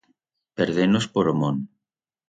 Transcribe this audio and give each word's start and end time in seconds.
Perder-nos 0.57 1.05
por 1.13 1.25
o 1.31 1.35
mont. 1.41 1.59